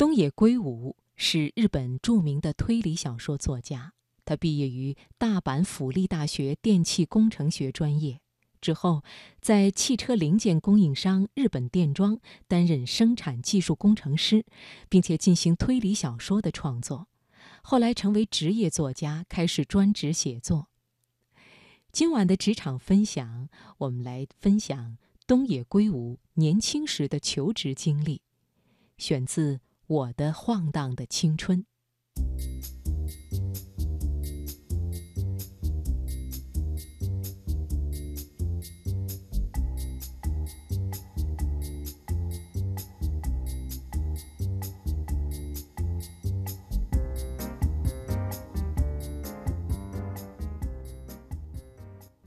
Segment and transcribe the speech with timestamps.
[0.00, 3.92] 东野圭吾是日本著名的推理小说作家，
[4.24, 8.22] 他毕业于大阪府立大学电气工程学专业，
[8.62, 9.04] 之后
[9.42, 12.18] 在汽车零件供应商日本电装
[12.48, 14.46] 担任生产技术工程师，
[14.88, 17.06] 并且进行推理小说的创作。
[17.60, 20.68] 后来成为职业作家，开始专职写作。
[21.92, 24.96] 今晚的职场分享，我们来分享
[25.26, 28.22] 东野圭吾年轻时的求职经历，
[28.96, 29.60] 选自。
[29.90, 31.66] 我的晃荡的青春。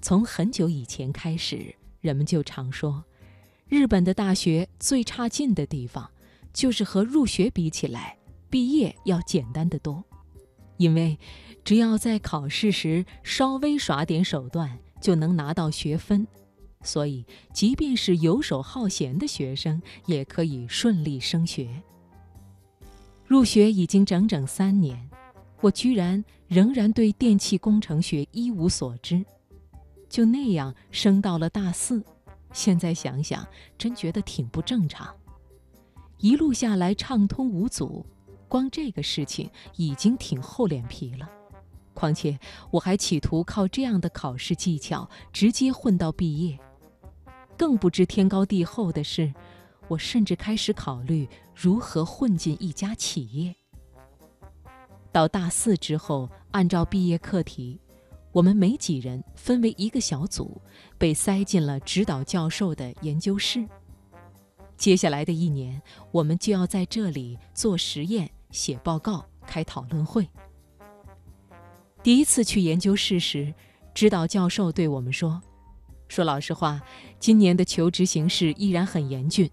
[0.02, 3.06] 从很久以前开始，人们就常说，
[3.70, 6.13] 日本的大学最差劲的地方。
[6.54, 8.18] 就是和入学比起来，
[8.50, 10.04] 毕业要简单的多，
[10.78, 11.18] 因为
[11.64, 16.28] 只要在考试时稍微耍点手段，就能拿到学分，
[16.84, 21.82] 所以即便是游手好闲的学生，也可以顺利升学。
[23.26, 25.10] 入学已经整整三年，
[25.62, 29.26] 我居然仍然对电气工程学一无所知，
[30.08, 32.04] 就那样升到了大四，
[32.52, 35.16] 现在想想，真觉得挺不正常。
[36.24, 38.06] 一路下来畅通无阻，
[38.48, 41.30] 光这个事情已经挺厚脸皮了。
[41.94, 42.40] 况且
[42.72, 46.58] 我还企图靠这样的考试技巧直接混到毕业。
[47.58, 49.34] 更不知天高地厚的是，
[49.90, 53.54] 我甚至开始考虑如何混进一家企业。
[55.12, 57.78] 到大四之后，按照毕业课题，
[58.32, 60.62] 我们没几人分为一个小组，
[60.98, 63.68] 被塞进了指导教授的研究室。
[64.78, 70.28] 接下来的一年，我们就要在这里做实验、写报告、开讨论会。
[72.02, 73.54] 第一次去研究室时，
[73.94, 75.42] 指导教授对我们说
[76.10, 76.82] ：“说老实话，
[77.18, 79.50] 今年的求职形势依然很严峻，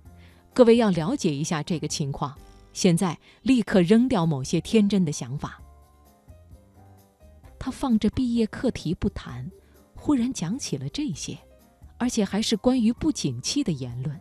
[0.53, 2.37] 各位要了解一下这个情况。
[2.73, 5.61] 现在立刻扔掉某些天真的想法。”
[7.57, 9.49] 他放着毕业课题不谈，
[9.95, 11.39] 忽然讲起了这些，
[11.99, 14.19] 而且还是关于不景气的言论。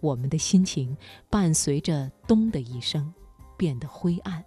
[0.00, 0.96] 我们的心情
[1.30, 3.12] 伴随着“咚”的一声，
[3.56, 4.44] 变得灰暗。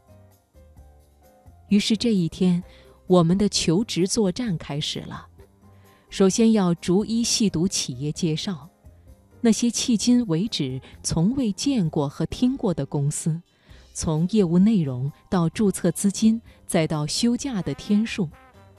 [1.70, 2.64] 于是这一天，
[3.08, 5.28] 我们的求职作战开始了。
[6.10, 8.70] 首先要逐一细读企业介绍，
[9.40, 13.42] 那些迄今为止从未见过和听过的公司，
[13.94, 18.30] 从业务内容到注册资金，再到休假的天数，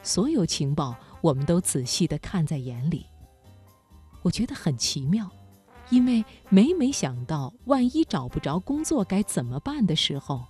[0.03, 3.07] 所有情报我们都仔细地看在眼里。
[4.23, 5.31] 我觉得很奇妙。
[5.91, 10.47] 因为每每想到万一找不着工作该怎么办的时候，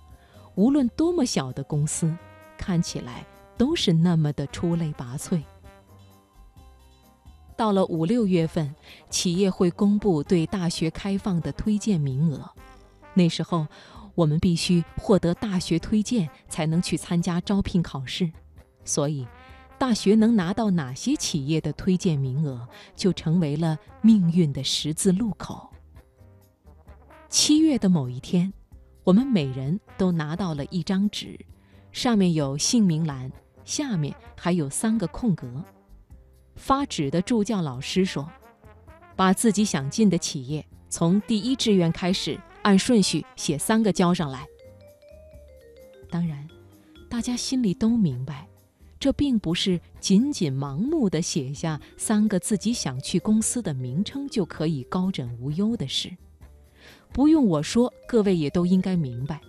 [0.55, 2.15] 无论多么小的公司，
[2.57, 3.25] 看起来
[3.57, 5.41] 都是那么的出类拔萃。
[7.55, 8.73] 到了五六月份，
[9.09, 12.49] 企业会公布对大学开放的推荐名额，
[13.13, 13.67] 那时候
[14.15, 18.31] 我们必须获得大学推荐才能去参加招聘考试，
[18.85, 19.27] 所以。
[19.83, 25.69] 大学能拿到哪些企业的推荐名额，就成为了命运的十字路口。
[27.27, 28.53] 七月的某一天，
[29.03, 31.37] 我们每人都拿到了一张纸，
[31.91, 33.29] 上面有姓名栏，
[33.65, 35.61] 下面还有三个空格。
[36.55, 38.31] 发纸的助教老师说
[39.17, 44.47] ：“把自己想进的企业从第一志愿开始，按顺序写三个交上来。”
[46.09, 46.47] 当然，
[47.09, 48.47] 大家心里都明白。
[49.03, 56.09] 这并不是仅仅盲目的写下三个自己想去公司的名称就可以高枕无忧的事。
[57.11, 59.41] 不用我说，各位也都应该明白。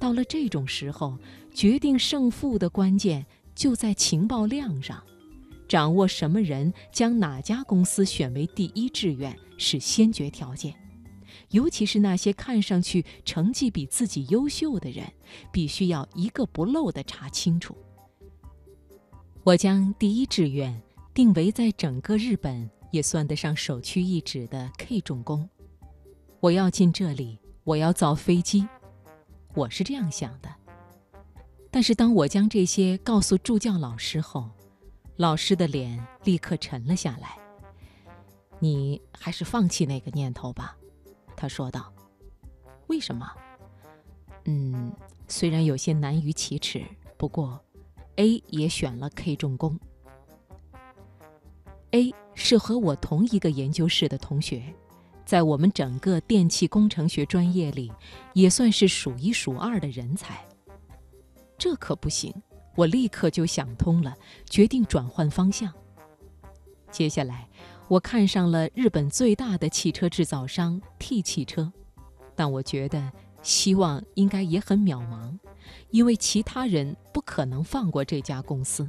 [0.00, 1.16] 到了这种时候，
[1.54, 3.24] 决定胜负的关键
[3.54, 5.00] 就在情报量上。
[5.68, 10.74] 掌握什么人将哪家公司选为第一志愿是先决条件，
[11.50, 15.06] 尤其是那些看上去成绩比自己优秀的人，
[15.52, 17.76] 必须要一个不漏地查清楚。
[19.42, 20.80] 我将第一志愿
[21.14, 25.48] 定为在整个日本也算得上首屈一指的 K 重工。
[26.40, 28.68] 我要进这里，我要造飞机，
[29.54, 30.54] 我是这样想的。
[31.70, 34.50] 但是当我将这些告诉助教老师后，
[35.16, 37.38] 老师的脸立刻沉了下来。
[38.58, 40.76] 你还是放弃那个念头吧，
[41.34, 41.90] 他说道。
[42.88, 43.26] 为什么？
[44.44, 44.92] 嗯，
[45.28, 46.84] 虽然有些难于启齿，
[47.16, 47.58] 不过。
[48.20, 49.80] A 也选了 K 重工。
[51.92, 54.62] A 是和我同一个研究室的同学，
[55.24, 57.90] 在我们整个电气工程学专业里，
[58.34, 60.46] 也算是数一数二的人才。
[61.56, 62.30] 这可不行！
[62.76, 64.14] 我立刻就想通了，
[64.50, 65.72] 决定转换方向。
[66.90, 67.48] 接下来，
[67.88, 71.72] 我看上了日本最大的汽车制造商 T 汽车，
[72.36, 73.10] 但我觉得
[73.42, 75.38] 希望应该也很渺茫，
[75.90, 78.88] 因为其他人不可能放过这家公司。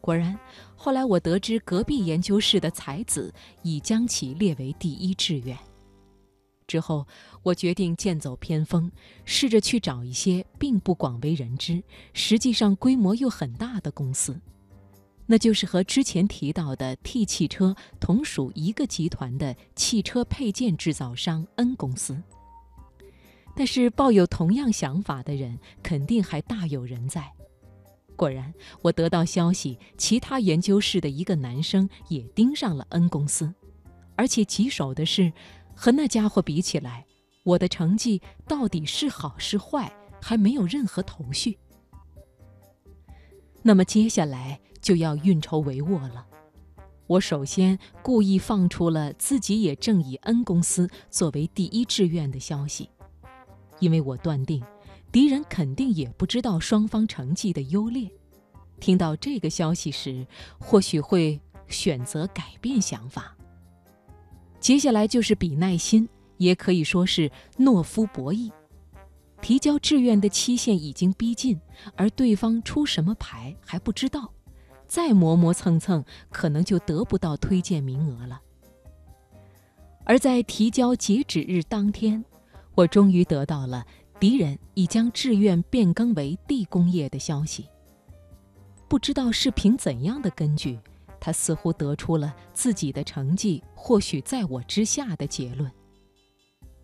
[0.00, 0.38] 果然，
[0.76, 3.32] 后来我得知隔壁研究室的才子
[3.62, 5.56] 已将其列为第一志愿。
[6.66, 7.06] 之后，
[7.42, 8.90] 我决定剑走偏锋，
[9.24, 11.82] 试着去找一些并不广为人知、
[12.12, 14.40] 实际上规模又很大的公司，
[15.26, 22.20] 那就是和之前提到的 T 汽车同属一个集团的汽车配件制造商 N 公司。
[23.56, 27.32] 但是，抱有同样想法的人肯定还大有人在。
[28.14, 33.52] 果然，我得到消息，其他研究室的一个男生也盯上了 N 公司，
[34.14, 35.32] 而且棘手的是。
[35.78, 37.04] 和那家伙比起来，
[37.44, 39.92] 我的成绩到底是好是坏，
[40.22, 41.58] 还没有任何头绪。
[43.60, 46.26] 那么接下来就要运筹帷幄了。
[47.06, 52.88] 我首先故意放出了自己也正以 N 公司作为第一志愿的消息，
[53.78, 54.62] 因为我断定
[55.12, 58.10] 敌人肯定也不知道双方成绩的优劣。
[58.80, 60.26] 听到这个消息时，
[60.58, 63.34] 或许会选择改变想法。
[64.60, 68.50] 接下来就是比耐心，也可以说是懦夫博弈。
[69.40, 71.60] 提交志愿的期限已经逼近，
[71.94, 74.32] 而对方出什么牌还不知道，
[74.88, 78.40] 再磨磨蹭蹭，可能就得不到推荐名额了。
[80.04, 82.24] 而在提交截止日当天，
[82.76, 83.84] 我终于得到了
[84.20, 87.66] 敌人已将志愿变更为地工业的消息。
[88.86, 90.78] 不知道是凭怎样的根据。
[91.18, 95.68] 他似乎得出了自己的成绩或许在我之下的结论。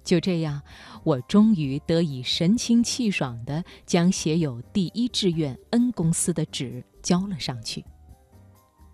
[0.02, 0.60] 就这样，
[1.04, 7.84] 我终于得以神清气爽地将写有第一志愿 N 公司的纸交了上去。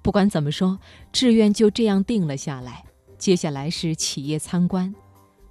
[0.03, 0.79] 不管怎么说，
[1.13, 2.85] 志愿就这样定了下来。
[3.17, 4.95] 接下来是企业参观，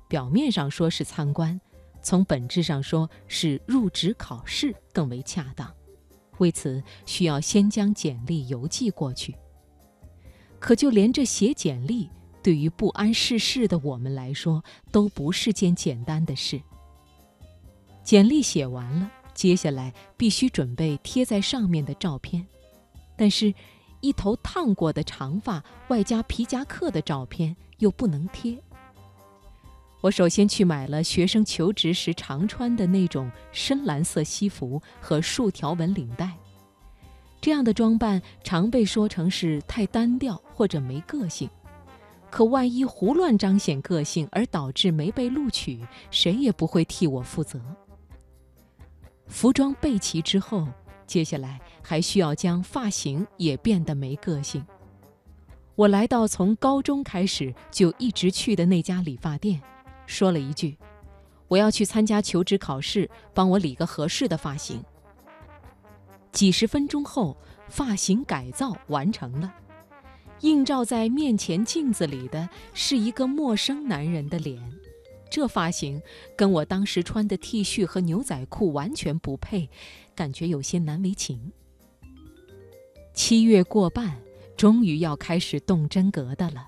[0.08, 1.60] 表面上说是参观，
[2.02, 5.72] 从本质上说是入职考试更为恰当。
[6.38, 9.36] 为此，需要先将简历邮寄过去。
[10.60, 12.10] 可就连这写简历，
[12.44, 16.62] 对于不谙世事的我们来说，都不是件简单的事。
[18.04, 22.46] 简历写完了，接下来必须准备贴在上面的照片，
[23.18, 23.54] 但是，
[24.00, 28.58] 一头烫过的长发外加皮夹克的照片又不能贴。
[30.02, 36.32] 我首先去买了学生求职时常穿的那种深蓝色西服和竖条纹领带。
[37.42, 41.50] 这样的装扮常被说成是太单调或者没个性，
[42.30, 45.80] 可万一胡乱彰显个性而导致没被录取，
[46.12, 47.60] 谁也不会替我负责。
[49.28, 50.68] 服装备齐之后，
[51.06, 54.66] 接下来还需要将发型也变得没个性。
[55.76, 59.62] 我来到从高中开始就一直去的那家理发店，
[60.08, 60.76] 说了一句
[61.48, 64.84] ：“我要去参加求职考试，帮我理个合适的发型。”
[66.34, 67.38] 几十分钟后，
[67.70, 69.54] 发型改造完成了。
[70.42, 74.62] 映照在面前镜子里的是一个陌生男人的脸，
[75.30, 76.00] 这发型
[76.36, 79.70] 跟我当时穿的 T 恤和牛仔裤完全不配，
[80.16, 81.52] 感觉有些难为情。
[83.16, 84.16] 七月过半，
[84.56, 86.68] 终于要开始动真格的了。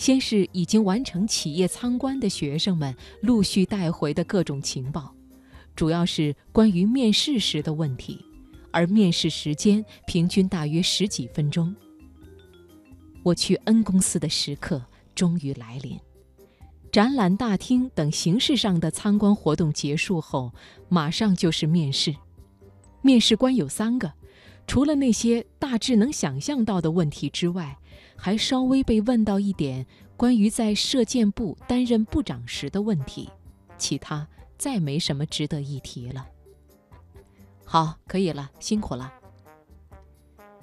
[0.00, 5.14] 先是已经完成企业参观的学生们陆续带回的各种情报，
[5.76, 8.18] 主要是关于面试时的问题。
[8.70, 11.76] 而面试时间平均大约十几分钟。
[13.22, 14.82] 我去 N 公司的时刻
[15.14, 16.00] 终于来临。
[16.90, 20.50] 展览大厅等形式上的参观活动结束后，
[20.88, 22.16] 马上就是面试。
[23.02, 24.10] 面试官有三个，
[24.70, 27.76] 除了那些大致能想象到的问题之外，
[28.16, 29.84] 还稍微被问到一点
[30.16, 33.28] 关于在射箭部担任部长时的问题，
[33.76, 36.24] 其他再没什么值得一提了。
[37.64, 39.12] 好，可以了，辛苦了。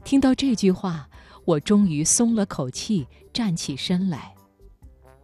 [0.05, 1.09] 听到这句话，
[1.43, 4.33] 我终于松了口气，站起身来。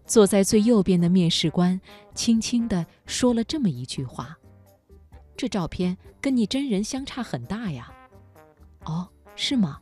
[0.06, 1.80] 坐在最右边的面试官
[2.14, 4.38] 轻轻地说了这么一句话
[5.38, 7.90] ：“这照片跟你真人相差很大呀。
[8.86, 9.80] ”“哦，是吗？”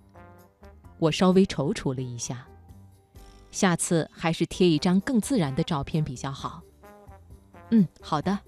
[1.00, 2.48] 我稍微踌躇了一下。
[3.50, 6.62] 下次还是贴一张更自然的照片比较好。
[7.72, 8.39] 嗯，好的。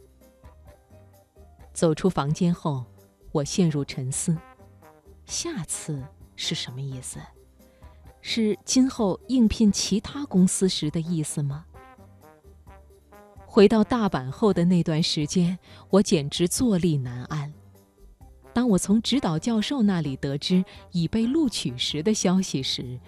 [1.73, 2.85] 走出房间后。
[3.31, 4.37] 我陷入沉思，
[5.25, 6.03] 下次
[6.35, 7.19] 是什么意思？
[8.21, 11.65] 是今后应聘其他公司时的意思吗？
[13.47, 15.57] 回到大阪后的那段时间，
[15.89, 17.52] 我简直坐立难安。
[18.53, 22.99] 当我从指导教授那里得知已被录取时的消息时，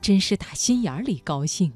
[0.00, 1.72] 真是打心眼里高兴。